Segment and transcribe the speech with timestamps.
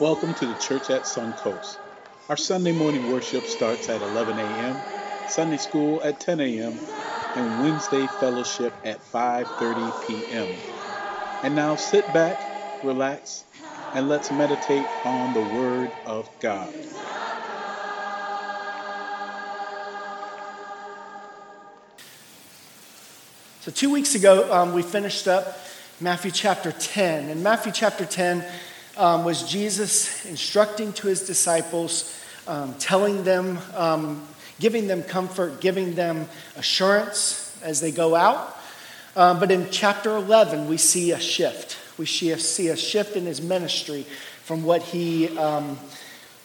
[0.00, 1.76] Welcome to the Church at Suncoast.
[2.30, 4.80] Our Sunday morning worship starts at 11 a.m.,
[5.28, 6.72] Sunday school at 10 a.m.,
[7.36, 10.56] and Wednesday fellowship at 5:30 p.m.
[11.42, 12.40] And now sit back,
[12.82, 13.44] relax,
[13.92, 16.72] and let's meditate on the Word of God.
[23.60, 25.58] So, two weeks ago, um, we finished up
[26.00, 27.28] Matthew chapter 10.
[27.28, 28.42] And Matthew chapter 10
[28.96, 34.26] um, was Jesus instructing to his disciples, um, telling them, um,
[34.58, 38.56] giving them comfort, giving them assurance as they go out.
[39.16, 41.78] Um, but in chapter 11, we see a shift.
[41.98, 44.04] We see a, shift in his ministry
[44.44, 45.78] from what he um,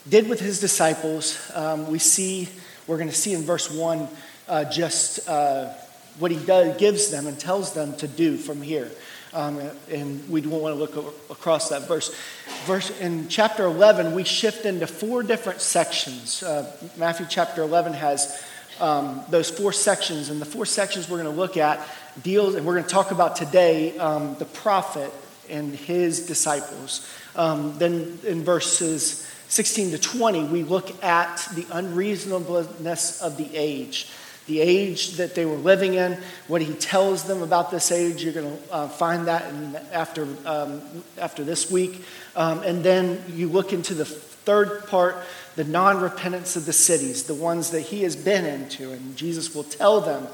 [0.07, 1.51] did with his disciples.
[1.87, 2.49] we see,
[2.87, 4.07] we're going to see in verse 1
[4.47, 5.27] uh, just.
[5.27, 5.73] Uh,
[6.19, 8.89] what he does, gives them and tells them to do from here.
[9.35, 9.59] Um,
[9.91, 10.95] and we don't want to look
[11.29, 12.15] across that verse.
[12.63, 16.41] Verse in chapter 11, we shift into four different sections.
[16.41, 18.41] Uh, Matthew chapter 11 has
[18.79, 21.85] um, those four sections, and the four sections we're going to look at
[22.23, 25.11] deals, and we're going to talk about today um, the prophet
[25.49, 27.05] and his disciples.
[27.35, 34.09] Um, then in verses 16 to 20, we look at the unreasonableness of the age
[34.47, 38.23] the age that they were living in, what he tells them about this age.
[38.23, 40.81] You're going to uh, find that in, after, um,
[41.17, 42.03] after this week.
[42.35, 45.17] Um, and then you look into the third part,
[45.55, 48.91] the non repentance of the cities, the ones that he has been into.
[48.91, 50.27] And Jesus will tell them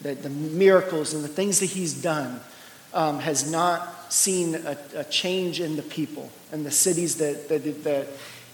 [0.00, 2.40] that the miracles and the things that he's done
[2.94, 7.84] um, has not seen a, a, change in the people and the cities that, that,
[7.84, 8.06] that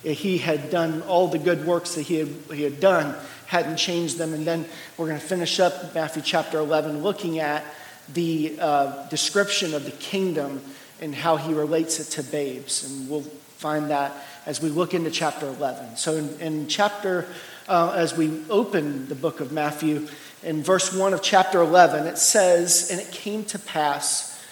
[0.03, 3.15] he had done all the good works that he had, he had done
[3.47, 4.35] hadn't changed them.
[4.35, 7.65] And then we're going to finish up Matthew chapter 11 looking at
[8.13, 10.63] the uh, description of the kingdom
[11.01, 12.85] and how he relates it to babes.
[12.85, 14.13] And we'll find that
[14.47, 15.97] as we look into chapter 11.
[15.97, 17.27] So, in, in chapter,
[17.69, 20.09] uh, as we open the book of Matthew,
[20.43, 24.43] in verse 1 of chapter 11, it says, And it came to pass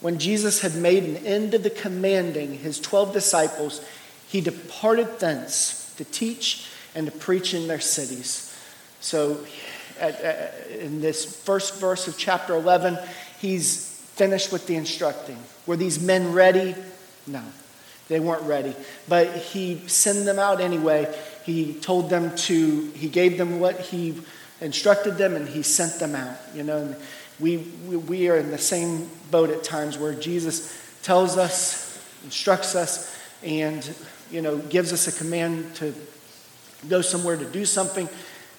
[0.00, 3.84] when Jesus had made an end of the commanding his 12 disciples,
[4.28, 8.50] he departed thence to teach and to preach in their cities.
[9.00, 9.44] So,
[10.00, 12.98] at, at, in this first verse of chapter 11,
[13.40, 15.38] he's finished with the instructing.
[15.66, 16.74] Were these men ready?
[17.26, 17.42] No,
[18.08, 18.74] they weren't ready.
[19.08, 21.14] But he sent them out anyway.
[21.44, 24.20] He told them to, he gave them what he
[24.60, 26.36] instructed them and he sent them out.
[26.54, 26.96] You know,
[27.40, 32.74] we, we, we are in the same boat at times where Jesus tells us, instructs
[32.74, 33.94] us, and,
[34.30, 35.94] you know, gives us a command to
[36.88, 38.08] go somewhere to do something,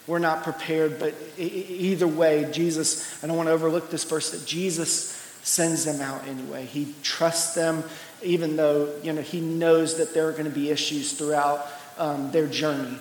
[0.08, 1.00] we're not prepared.
[1.00, 5.12] But either way, Jesus, I don't want to overlook this verse, that Jesus
[5.44, 6.66] sends them out anyway.
[6.66, 7.84] He trusts them,
[8.24, 11.68] even though you know, he knows that there are going to be issues throughout
[11.98, 12.98] um, their journey.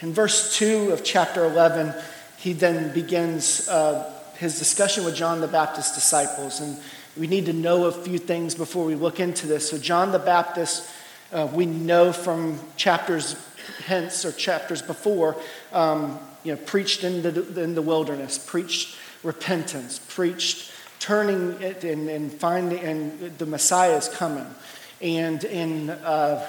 [0.00, 1.94] In verse 2 of chapter 11,
[2.36, 6.60] he then begins uh, his discussion with John the Baptist's disciples.
[6.60, 6.78] And
[7.18, 9.70] we need to know a few things before we look into this.
[9.70, 10.88] So, John the Baptist,
[11.32, 13.36] uh, we know from chapters
[13.84, 15.36] hence or chapters before,
[15.72, 20.70] um, you know, preached in the, in the wilderness, preached repentance, preached
[21.00, 24.46] turning it and, and finding, and the Messiah is coming.
[25.00, 26.48] And in, uh,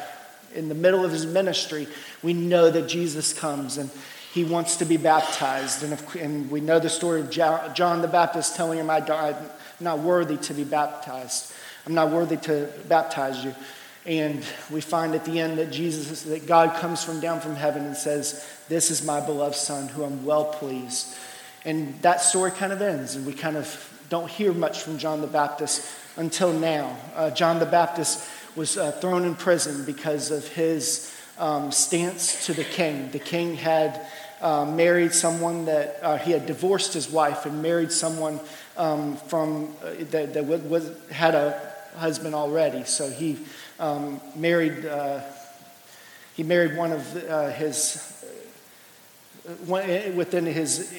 [0.55, 1.87] in the middle of his ministry,
[2.23, 3.89] we know that Jesus comes and
[4.39, 5.83] he wants to be baptized.
[5.83, 9.35] And, if, and we know the story of John the Baptist telling him, I'm
[9.81, 11.51] not worthy to be baptized.
[11.85, 13.53] I'm not worthy to baptize you.
[14.05, 17.85] And we find at the end that Jesus, that God comes from down from heaven
[17.85, 21.17] and says, This is my beloved Son who I'm well pleased.
[21.65, 23.67] And that story kind of ends, and we kind of
[24.07, 25.85] don't hear much from John the Baptist
[26.15, 26.97] until now.
[27.13, 28.25] Uh, John the Baptist
[28.55, 33.11] was uh, thrown in prison because of his um, stance to the king.
[33.11, 34.05] The king had
[34.41, 38.39] uh, married someone that uh, he had divorced his wife and married someone
[38.77, 41.59] um, from uh, that, that was, had a
[41.97, 42.83] husband already.
[42.85, 43.37] So he
[43.79, 45.21] um, married, uh,
[46.35, 48.23] he married one of uh, his,
[49.47, 50.93] uh, one, within his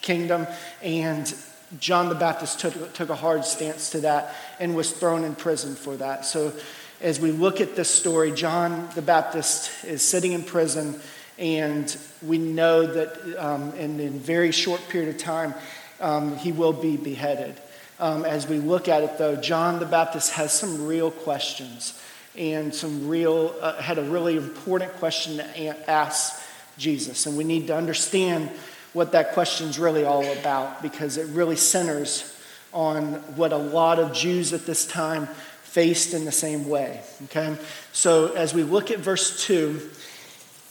[0.00, 0.46] kingdom,
[0.82, 1.32] and
[1.78, 5.74] John the Baptist took, took a hard stance to that and was thrown in prison
[5.74, 6.24] for that.
[6.24, 6.52] So,
[7.00, 11.00] as we look at this story, John the Baptist is sitting in prison,
[11.38, 15.54] and we know that um, in a very short period of time,
[16.00, 17.54] um, he will be beheaded.
[17.98, 22.00] Um, as we look at it, though, John the Baptist has some real questions
[22.36, 26.42] and some real, uh, had a really important question to ask
[26.78, 27.26] Jesus.
[27.26, 28.50] And we need to understand
[28.92, 32.36] what that question is really all about because it really centers
[32.72, 35.26] on what a lot of Jews at this time
[35.62, 37.02] faced in the same way.
[37.24, 37.56] Okay?
[37.92, 39.90] So as we look at verse 2,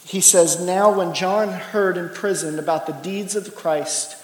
[0.04, 4.16] he says, Now when John heard in prison about the deeds of Christ,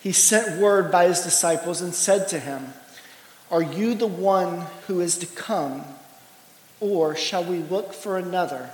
[0.00, 2.72] he sent word by his disciples and said to him,
[3.50, 5.82] Are you the one who is to come,
[6.80, 8.70] or shall we look for another?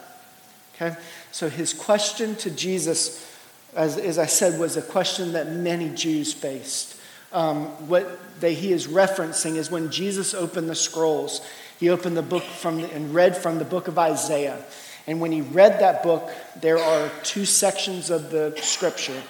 [0.74, 0.96] Okay?
[1.32, 3.26] So his question to Jesus,
[3.74, 6.96] as, as I said, was a question that many Jews faced.
[7.32, 11.40] Um, what they, he is referencing is when Jesus opened the scrolls.
[11.78, 14.64] He opened the book from the, and read from the book of Isaiah.
[15.06, 16.30] And when he read that book,
[16.60, 19.20] there are two sections of the scripture.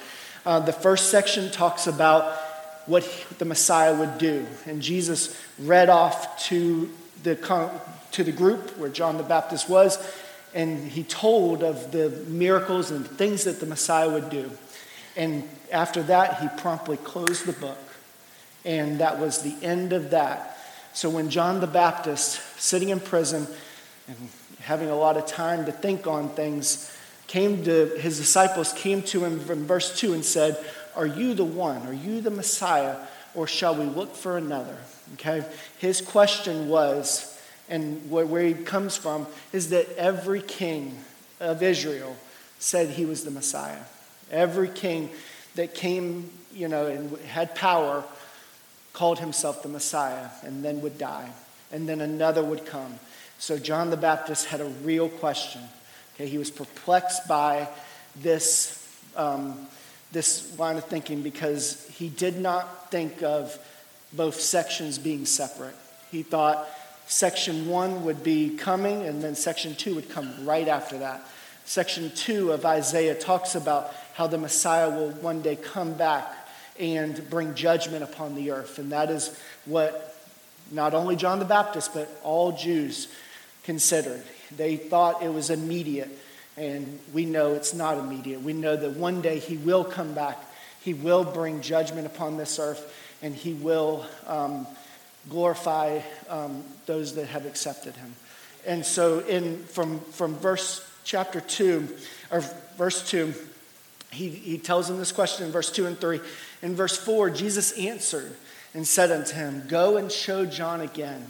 [0.45, 2.37] Uh, the first section talks about
[2.85, 3.03] what
[3.37, 4.45] the Messiah would do.
[4.65, 6.91] And Jesus read off to
[7.23, 7.35] the,
[8.11, 9.97] to the group where John the Baptist was,
[10.53, 14.51] and he told of the miracles and things that the Messiah would do.
[15.15, 17.77] And after that, he promptly closed the book
[18.65, 20.57] and that was the end of that.
[20.93, 23.47] So when John the Baptist, sitting in prison
[24.07, 24.17] and
[24.61, 26.95] having a lot of time to think on things,
[27.27, 30.57] came to his disciples came to him from verse 2 and said,
[30.95, 31.87] Are you the one?
[31.87, 32.97] Are you the Messiah?
[33.33, 34.77] Or shall we look for another?
[35.13, 35.45] Okay?
[35.77, 40.97] His question was, and where he comes from, is that every king
[41.39, 42.17] of Israel
[42.59, 43.83] said he was the Messiah.
[44.29, 45.09] Every king
[45.55, 48.03] that came, you know, and had power
[48.93, 51.31] called himself the Messiah and then would die.
[51.71, 52.99] And then another would come.
[53.41, 55.61] So John the Baptist had a real question.
[56.13, 57.67] Okay, he was perplexed by
[58.15, 59.67] this, um,
[60.11, 63.57] this line of thinking because he did not think of
[64.13, 65.73] both sections being separate.
[66.11, 66.67] He thought
[67.07, 71.27] section one would be coming, and then section two would come right after that.
[71.65, 76.31] Section two of Isaiah talks about how the Messiah will one day come back
[76.79, 78.77] and bring judgment upon the earth.
[78.77, 79.35] And that is
[79.65, 80.15] what
[80.69, 83.07] not only John the Baptist, but all Jews
[83.63, 84.23] considered.
[84.55, 86.09] They thought it was immediate,
[86.57, 88.41] and we know it's not immediate.
[88.41, 90.37] We know that one day he will come back,
[90.81, 94.67] he will bring judgment upon this earth, and he will um,
[95.29, 98.15] glorify um, those that have accepted him.
[98.65, 101.87] And so, in from, from verse chapter 2,
[102.31, 102.41] or
[102.77, 103.33] verse 2,
[104.11, 106.19] he, he tells him this question in verse 2 and 3.
[106.61, 108.35] In verse 4, Jesus answered
[108.73, 111.25] and said unto him, Go and show John again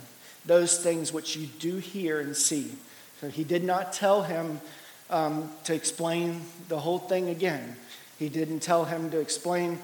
[0.46, 2.72] those things which you do hear and see.
[3.20, 4.60] So he did not tell him
[5.10, 7.76] um, to explain the whole thing again.
[8.18, 9.80] He didn't tell him to explain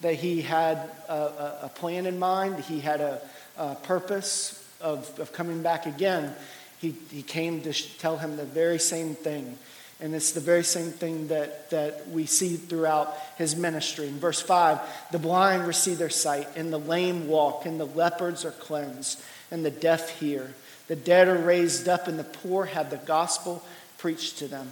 [0.00, 3.20] that he had a, a plan in mind, he had a,
[3.56, 6.34] a purpose of, of coming back again.
[6.80, 9.56] He, he came to tell him the very same thing
[10.02, 14.08] and it's the very same thing that, that we see throughout his ministry.
[14.08, 14.80] In verse 5,
[15.12, 19.64] the blind receive their sight, and the lame walk, and the leopards are cleansed, and
[19.64, 20.52] the deaf hear.
[20.88, 23.64] The dead are raised up, and the poor have the gospel
[23.98, 24.68] preached to them.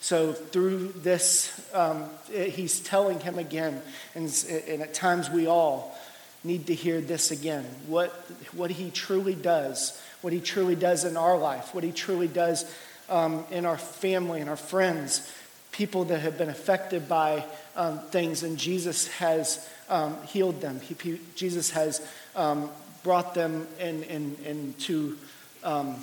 [0.00, 3.80] So, through this, um, he's telling him again,
[4.14, 4.26] and,
[4.68, 5.96] and at times we all
[6.44, 8.10] need to hear this again what,
[8.52, 12.70] what he truly does, what he truly does in our life, what he truly does
[13.08, 15.32] um, in our family and our friends,
[15.72, 17.44] people that have been affected by
[17.76, 20.80] um, things, and Jesus has um, healed them.
[20.80, 22.06] He, he, Jesus has
[22.36, 22.70] um,
[23.04, 25.16] brought them in, in, into,
[25.62, 25.96] um,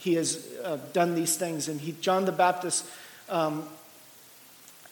[0.00, 1.68] he has uh, done these things.
[1.68, 2.84] And he, John the Baptist,
[3.28, 3.68] um,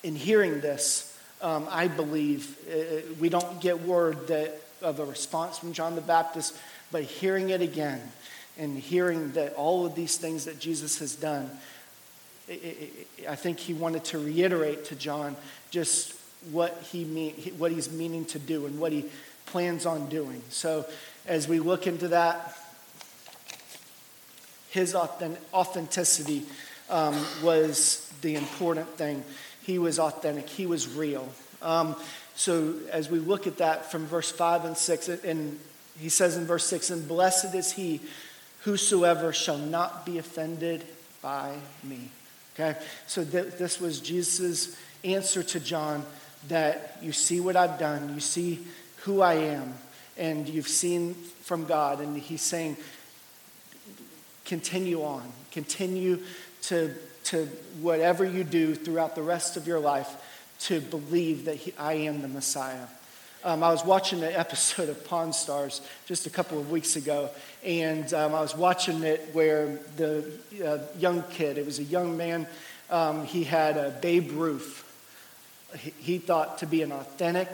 [0.05, 1.11] in hearing this,
[1.45, 6.01] I believe, uh, uh, we don't get word that, of a response from John the
[6.01, 6.57] Baptist,
[6.91, 8.01] but hearing it again
[8.59, 11.51] and hearing that all of these things that Jesus has done,
[12.49, 15.37] I think he wanted to reiterate to John
[15.71, 16.15] just
[16.51, 19.07] what he mean, what he's meaning to do and what he
[19.47, 20.43] plans on doing.
[20.51, 20.87] So
[21.27, 22.57] as we look into that,
[24.71, 26.45] his authenticity
[26.91, 29.23] um, was the important thing.
[29.63, 30.49] He was authentic.
[30.49, 31.29] He was real.
[31.63, 31.97] Um,
[32.35, 35.59] so as we look at that from verse 5 and 6, and
[35.99, 38.01] he says in verse 6, and blessed is he
[38.65, 40.85] Whosoever shall not be offended
[41.21, 42.09] by me.
[42.55, 42.79] Okay?
[43.07, 44.75] So th- this was Jesus'
[45.05, 46.03] answer to John
[46.49, 48.67] that you see what I've done, you see
[49.05, 49.75] who I am,
[50.17, 52.01] and you've seen from God.
[52.01, 52.77] And he's saying,
[54.45, 56.21] continue on, continue
[56.63, 56.95] to,
[57.25, 57.47] to
[57.81, 60.09] whatever you do throughout the rest of your life
[60.61, 62.87] to believe that he, I am the Messiah.
[63.45, 67.29] Um, I was watching an episode of Pawn Stars just a couple of weeks ago,
[67.63, 70.25] and um, I was watching it where the
[70.65, 72.47] uh, young kid, it was a young man,
[72.89, 74.81] um, he had a Babe Ruth.
[75.79, 77.49] He, he thought to be an authentic,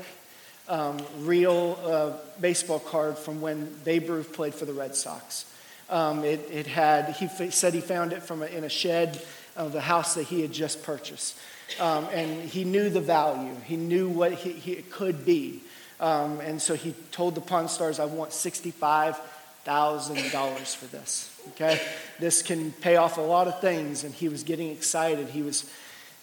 [0.70, 5.44] um, real uh, baseball card from when Babe Ruth played for the Red Sox.
[5.90, 9.20] Um, it, it had, he f- said he found it from a, in a shed
[9.56, 11.36] of the house that he had just purchased.
[11.80, 15.62] Um, and he knew the value, he knew what he, he it could be.
[15.98, 21.36] Um, and so he told the Pawn Stars, I want $65,000 for this.
[21.50, 21.80] Okay?
[22.20, 24.04] This can pay off a lot of things.
[24.04, 25.28] And he was getting excited.
[25.28, 25.68] He was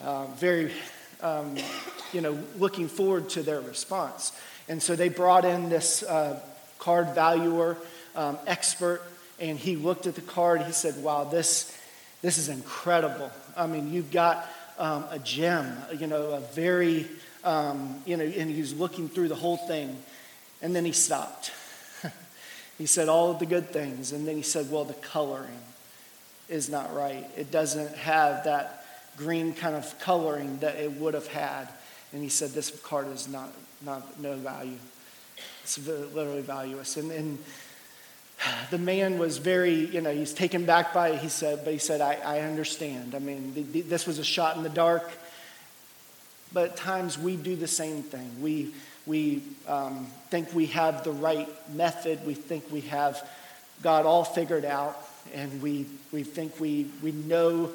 [0.02, 0.72] uh, very,
[1.22, 1.56] um,
[2.14, 4.32] you know, looking forward to their response.
[4.70, 6.40] And so they brought in this uh,
[6.80, 7.78] card valuer
[8.16, 9.02] um, expert,
[9.40, 10.64] and he looked at the card.
[10.64, 11.78] He said, Wow, this,
[12.22, 13.32] this is incredible.
[13.56, 14.48] I mean, you've got
[14.78, 17.08] um, a gem, you know, a very,
[17.44, 19.98] um, you know, and he was looking through the whole thing.
[20.62, 21.52] And then he stopped.
[22.78, 24.12] he said all of the good things.
[24.12, 25.60] And then he said, Well, the coloring
[26.50, 27.30] is not right.
[27.36, 28.77] It doesn't have that
[29.18, 31.68] green kind of coloring that it would have had.
[32.14, 33.52] And he said, This card is not,
[33.84, 34.78] not no value.
[35.64, 36.96] It's literally valueless.
[36.96, 37.38] And, and
[38.70, 41.20] the man was very, you know, he's taken back by it.
[41.20, 43.16] He said, but he said, I, I understand.
[43.16, 45.10] I mean, the, the, this was a shot in the dark.
[46.54, 48.42] But at times we do the same thing.
[48.42, 48.74] We,
[49.06, 52.26] we um, think we have the right method.
[52.26, 53.28] We think we have
[53.84, 54.98] God all figured out.
[55.34, 57.72] And we, we think we, we know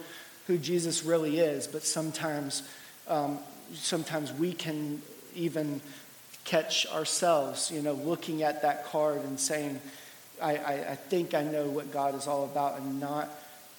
[0.46, 1.66] who Jesus really is.
[1.66, 2.62] But sometimes,
[3.08, 3.38] um,
[3.74, 5.02] sometimes we can
[5.34, 5.80] even
[6.44, 9.80] catch ourselves, you know, looking at that card and saying,
[10.40, 13.28] I, I, I think I know what God is all about and not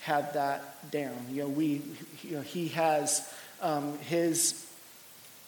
[0.01, 1.15] have that down.
[1.31, 1.81] You know, we,
[2.23, 4.63] you know, He has um, His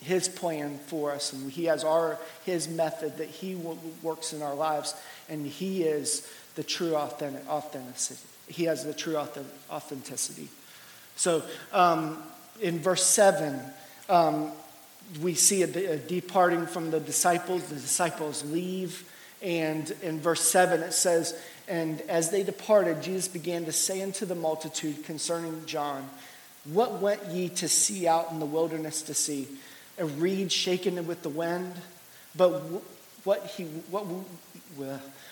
[0.05, 3.55] his plan for us and he has our his method that he
[4.03, 4.93] works in our lives
[5.29, 9.17] and he is the true authentic, authenticity he has the true
[9.71, 10.47] authenticity
[11.15, 12.21] so um,
[12.61, 13.59] in verse 7
[14.09, 14.51] um,
[15.21, 19.09] we see a, a departing from the disciples the disciples leave
[19.45, 24.25] and in verse 7, it says, And as they departed, Jesus began to say unto
[24.25, 26.09] the multitude concerning John,
[26.65, 29.47] What went ye to see out in the wilderness to see?
[29.99, 31.73] A reed shaken with the wind?
[32.35, 32.63] But
[33.23, 34.05] what he what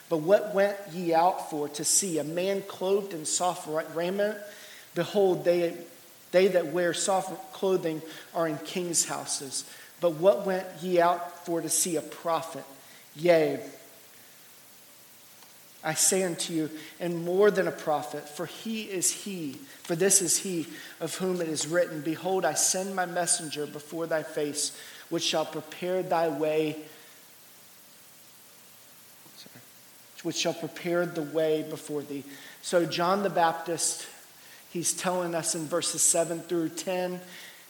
[0.10, 2.20] but what went ye out for to see?
[2.20, 4.38] A man clothed in soft raiment?
[4.95, 5.75] Behold, they
[6.31, 8.01] they that wear soft clothing
[8.33, 9.65] are in kings' houses.
[10.01, 11.95] But what went ye out for to see?
[11.95, 12.65] A prophet?
[13.15, 13.59] Yea,
[15.83, 16.69] I say unto you,
[17.00, 20.67] and more than a prophet, for he is he, for this is he
[21.01, 24.77] of whom it is written, Behold, I send my messenger before thy face,
[25.09, 26.77] which shall prepare thy way,
[30.23, 32.23] which shall prepare the way before thee.
[32.62, 34.07] So, John the Baptist,
[34.74, 37.22] he's telling us in verses 7 through 10,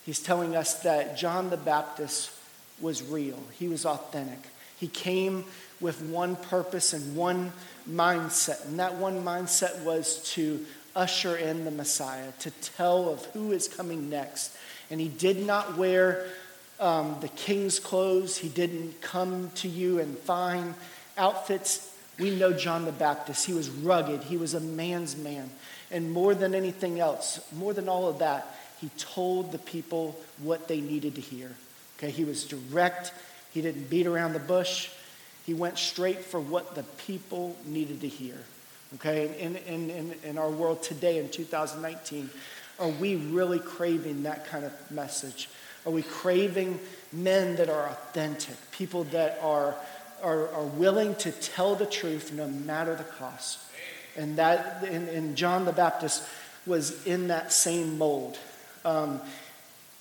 [0.06, 2.32] he's telling us that John the Baptist
[2.80, 4.40] was real, he was authentic.
[4.80, 5.46] He came
[5.80, 7.52] with one purpose and one
[7.90, 8.66] mindset.
[8.66, 13.68] And that one mindset was to usher in the Messiah, to tell of who is
[13.68, 14.56] coming next.
[14.90, 16.26] And he did not wear
[16.80, 20.74] um, the king's clothes, he didn't come to you in fine
[21.18, 21.93] outfits.
[22.20, 23.46] We know John the Baptist.
[23.46, 25.50] He was rugged, he was a man's man.
[25.92, 30.68] And more than anything else, more than all of that, he told the people what
[30.68, 31.52] they needed to hear.
[31.98, 33.14] Okay, he was direct,
[33.52, 34.90] he didn't beat around the bush.
[35.46, 38.38] He went straight for what the people needed to hear.
[38.96, 42.30] Okay, in, in, in, in our world today in 2019,
[42.80, 45.50] are we really craving that kind of message?
[45.86, 46.80] Are we craving
[47.12, 49.76] men that are authentic, people that are,
[50.24, 53.60] are, are willing to tell the truth no matter the cost?
[54.16, 56.24] And that, and, and John the Baptist
[56.66, 58.38] was in that same mold.
[58.86, 59.20] Um,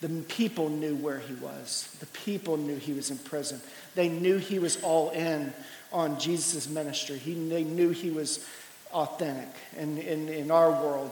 [0.00, 1.94] the people knew where he was.
[2.00, 3.60] The people knew he was in prison.
[3.94, 5.52] They knew he was all in
[5.92, 7.18] on Jesus' ministry.
[7.18, 8.46] He, they knew he was
[8.92, 9.48] authentic.
[9.76, 11.10] And in, our world,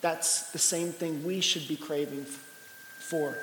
[0.00, 2.26] that's the same thing we should be craving
[3.00, 3.36] for.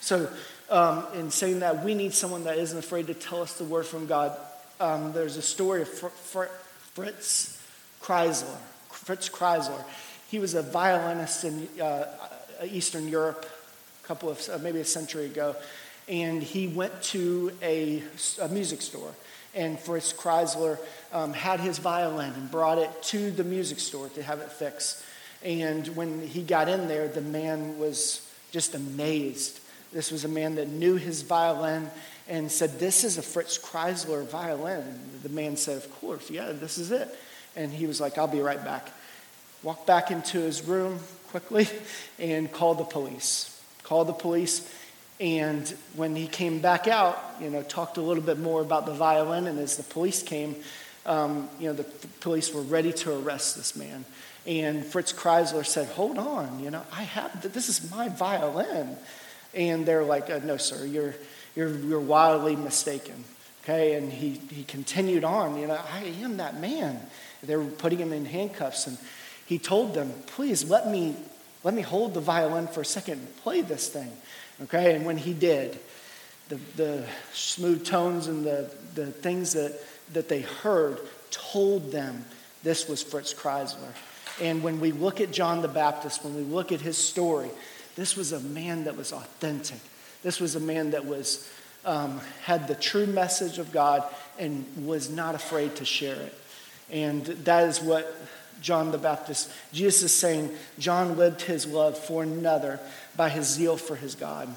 [0.00, 0.30] So,
[0.70, 3.86] um, in saying that, we need someone that isn't afraid to tell us the word
[3.86, 4.36] from God.
[4.80, 6.54] Um, there's a story of Fr- Fr-
[6.94, 7.62] Fritz
[8.02, 8.56] Kreisler.
[8.90, 9.84] Fritz Kreisler.
[10.28, 12.06] He was a violinist in uh,
[12.64, 13.46] Eastern Europe
[14.02, 15.54] a couple of, uh, maybe a century ago,
[16.08, 18.02] and he went to a,
[18.40, 19.12] a music store.
[19.54, 20.78] And Fritz Kreisler
[21.12, 25.02] um, had his violin and brought it to the music store to have it fixed.
[25.42, 29.60] And when he got in there, the man was just amazed.
[29.92, 31.90] This was a man that knew his violin
[32.28, 34.84] and said, This is a Fritz Kreisler violin.
[35.22, 37.08] The man said, Of course, yeah, this is it.
[37.54, 38.90] And he was like, I'll be right back.
[39.62, 41.68] Walked back into his room quickly
[42.18, 44.68] and called the police called the police,
[45.18, 48.92] And when he came back out, you know, talked a little bit more about the
[48.92, 49.46] violin.
[49.46, 50.56] And as the police came,
[51.06, 51.84] um, you know, the,
[52.20, 54.04] police were ready to arrest this man.
[54.44, 58.96] And Fritz Kreisler said, Hold on, you know, I have, this is my violin.
[59.56, 61.14] And they're like, uh, No, sir, you're,
[61.56, 63.24] you're, you're wildly mistaken.
[63.64, 67.00] Okay, and he, he continued on, you know, I am that man.
[67.42, 68.96] They were putting him in handcuffs, and
[69.44, 71.16] he told them, Please let me,
[71.64, 74.12] let me hold the violin for a second and play this thing.
[74.64, 75.78] Okay, and when he did,
[76.48, 79.78] the, the smooth tones and the, the things that,
[80.12, 82.24] that they heard told them
[82.62, 83.92] this was Fritz Kreisler.
[84.40, 87.50] And when we look at John the Baptist, when we look at his story,
[87.96, 89.80] this was a man that was authentic.
[90.22, 91.50] This was a man that was,
[91.84, 94.04] um, had the true message of God
[94.38, 96.34] and was not afraid to share it.
[96.90, 98.14] And that is what
[98.60, 102.80] John the Baptist, Jesus is saying, John lived his love for another
[103.16, 104.48] by his zeal for his God.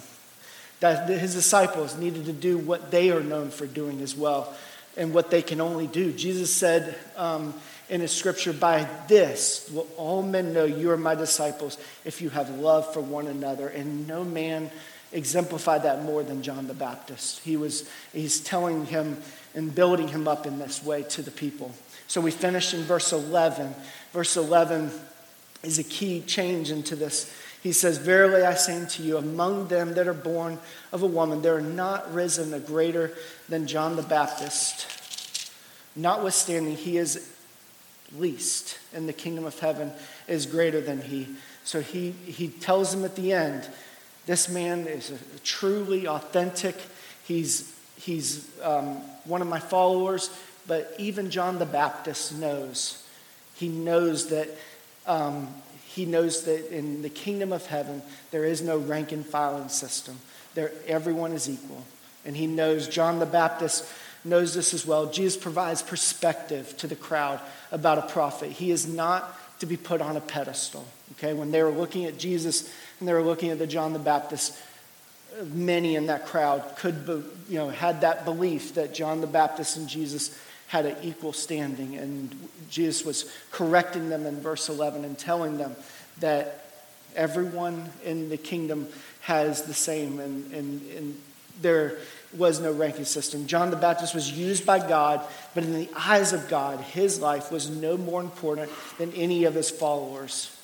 [0.80, 4.54] That his disciples needed to do what they are known for doing as well
[4.96, 6.12] and what they can only do.
[6.14, 7.54] Jesus said um,
[7.90, 12.30] in his scripture, By this will all men know you are my disciples if you
[12.30, 13.68] have love for one another.
[13.68, 14.70] And no man
[15.12, 17.40] exemplified that more than John the Baptist.
[17.40, 19.18] He was, he's telling him
[19.56, 21.74] and building him up in this way to the people.
[22.08, 23.74] So we finish in verse 11.
[24.14, 24.92] Verse 11
[25.64, 27.34] is a key change into this.
[27.62, 30.60] He says, Verily I say unto you, among them that are born
[30.94, 33.12] of a woman, there are not risen a greater
[33.50, 34.88] than John the Baptist.
[35.96, 37.36] Notwithstanding, he is
[38.18, 39.92] least in the kingdom of heaven
[40.28, 41.28] is greater than he.
[41.64, 43.68] So he, he tells him at the end,
[44.26, 45.12] this man is
[45.44, 46.76] truly authentic.
[47.24, 50.30] He's, he's um, one of my followers.
[50.68, 53.04] But even John the Baptist knows.
[53.56, 54.50] He knows that
[55.08, 55.48] um,
[55.86, 60.20] he knows that in the kingdom of heaven there is no rank and filing system.
[60.54, 61.84] There, everyone is equal,
[62.24, 62.88] and he knows.
[62.88, 63.86] John the Baptist
[64.24, 65.08] knows this as well.
[65.08, 67.40] Jesus provides perspective to the crowd
[67.72, 68.52] about a prophet.
[68.52, 70.86] He is not to be put on a pedestal.
[71.14, 74.00] Okay, when they were looking at Jesus and they were looking at the John the
[74.00, 74.58] Baptist,
[75.44, 79.78] many in that crowd could, be, you know, had that belief that John the Baptist
[79.78, 81.96] and Jesus had an equal standing.
[81.96, 85.76] And Jesus was correcting them in verse 11 and telling them
[86.20, 86.66] that
[87.16, 88.88] everyone in the kingdom
[89.22, 91.22] has the same, and, and, and
[91.62, 91.98] there
[92.38, 93.48] was no ranking system.
[93.48, 97.52] John the Baptist was used by God, but in the eyes of God, his life
[97.52, 100.56] was no more important than any of his followers.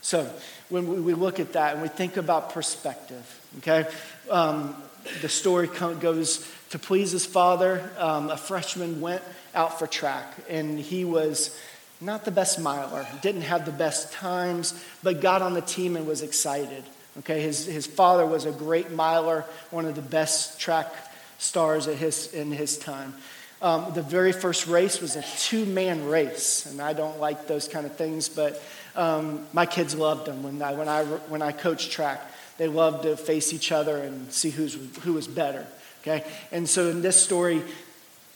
[0.00, 0.28] So,
[0.70, 3.88] when we look at that and we think about perspective, okay,
[4.30, 4.74] um,
[5.20, 9.22] the story goes to please his father, um, a freshman went
[9.54, 11.58] out for track, and he was
[12.00, 16.06] not the best miler, didn't have the best times, but got on the team and
[16.06, 16.84] was excited.
[17.18, 20.92] Okay, his, his father was a great miler, one of the best track
[21.38, 23.14] stars at his, in his time.
[23.62, 27.68] Um, the very first race was a two man race, and I don't like those
[27.68, 28.62] kind of things, but
[28.96, 32.22] um, my kids loved them when I, when, I, when I coached track.
[32.56, 35.66] They loved to face each other and see who's, who was better.
[36.02, 36.24] Okay?
[36.52, 37.62] And so in this story,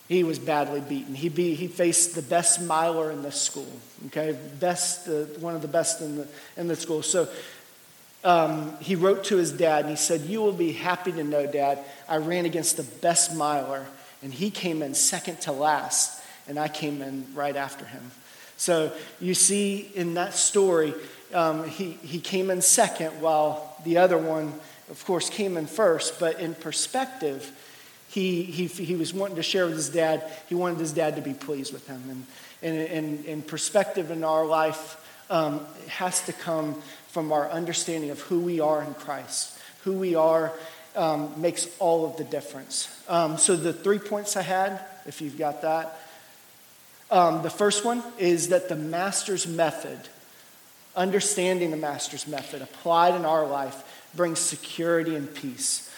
[0.09, 1.15] he was badly beaten.
[1.15, 3.71] He, be, he faced the best miler in the school,
[4.07, 4.39] okay?
[4.61, 7.03] Best, uh, one of the best in the, in the school.
[7.03, 7.29] So
[8.25, 11.47] um, he wrote to his dad and he said, You will be happy to know,
[11.47, 13.87] Dad, I ran against the best miler,
[14.23, 18.11] and he came in second to last, and I came in right after him.
[18.57, 20.95] So you see in that story,
[21.33, 24.55] um, he, he came in second while the other one
[24.91, 27.51] of course, came in first, but in perspective,
[28.09, 30.31] he, he, he was wanting to share with his dad.
[30.49, 32.03] He wanted his dad to be pleased with him.
[32.09, 32.27] And,
[32.63, 36.81] and, and, and perspective in our life um, has to come
[37.15, 39.57] from our understanding of who we are in Christ.
[39.85, 40.53] Who we are
[40.97, 42.89] um, makes all of the difference.
[43.09, 45.97] Um, so, the three points I had, if you've got that,
[47.13, 49.99] um, the first one is that the master's method,
[50.97, 55.95] understanding the master's method applied in our life, brings security and peace.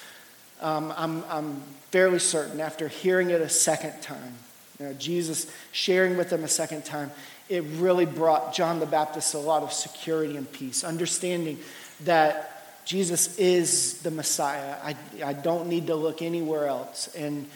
[0.61, 4.35] Um, I'm, I'm fairly certain after hearing it a second time,
[4.79, 7.11] you know, Jesus sharing with them a second time,
[7.49, 11.59] it really brought John the Baptist a lot of security and peace, understanding
[12.05, 14.77] that Jesus is the Messiah.
[14.83, 17.09] I, I don't need to look anywhere else.
[17.17, 17.49] And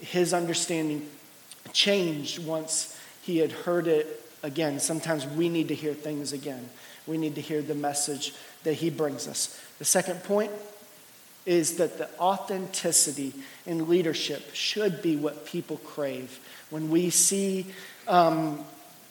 [0.00, 1.08] his understanding
[1.72, 4.78] changed once he had heard it again.
[4.78, 6.68] Sometimes we need to hear things again.
[7.06, 9.60] We need to hear the message that he brings us.
[9.78, 10.52] The second point
[11.46, 13.32] is that the authenticity
[13.66, 16.40] in leadership should be what people crave.
[16.70, 17.66] When we see
[18.08, 18.64] um,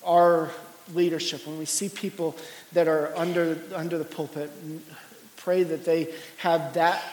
[0.05, 0.49] our
[0.93, 2.35] leadership, when we see people
[2.73, 4.51] that are under, under the pulpit
[5.37, 7.03] pray that they have that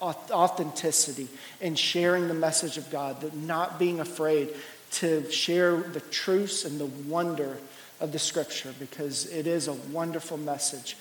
[0.00, 1.28] authenticity
[1.60, 4.50] in sharing the message of God, that not being afraid
[4.92, 7.56] to share the truths and the wonder
[8.00, 10.96] of the scripture because it is a wonderful message.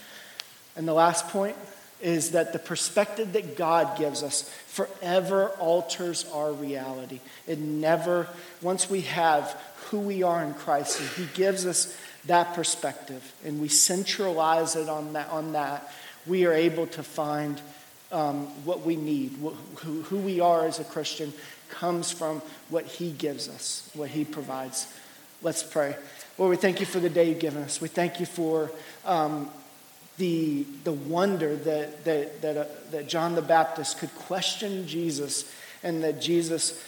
[0.75, 1.55] And the last point
[2.01, 7.19] is that the perspective that God gives us forever alters our reality.
[7.47, 8.27] It never,
[8.61, 13.61] once we have who we are in Christ, and He gives us that perspective, and
[13.61, 15.91] we centralize it on that, on that
[16.25, 17.61] we are able to find
[18.11, 19.31] um, what we need.
[19.77, 21.33] Who, who we are as a Christian
[21.69, 24.87] comes from what He gives us, what He provides.
[25.41, 25.95] Let's pray.
[26.37, 27.81] Lord, we thank you for the day you've given us.
[27.81, 28.71] We thank you for
[29.05, 29.49] um,
[30.17, 35.51] the, the wonder that, that, that, uh, that John the Baptist could question Jesus
[35.83, 36.81] and that Jesus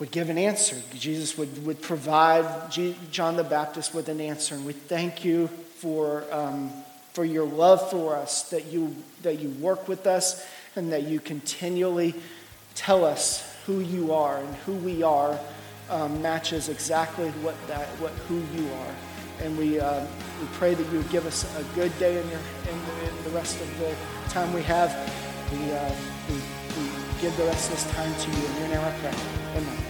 [0.00, 0.76] would give an answer.
[0.94, 4.54] Jesus would, would provide G- John the Baptist with an answer.
[4.54, 6.72] And we thank you for, um,
[7.12, 11.20] for your love for us, that you, that you work with us and that you
[11.20, 12.14] continually
[12.74, 15.38] tell us who you are and who we are
[15.90, 18.94] um, matches exactly what, that, what who you are.
[19.44, 20.04] And we, uh,
[20.40, 23.24] we pray that you would give us a good day in, your, in, the, in
[23.24, 23.94] the rest of the
[24.30, 24.90] time we have.
[25.52, 25.94] We, uh,
[26.28, 28.46] we, we give the rest of this time to you.
[28.46, 29.14] In your name I pray.
[29.56, 29.89] Amen.